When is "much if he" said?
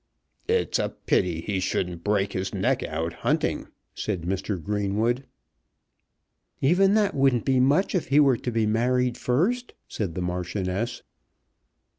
7.59-8.19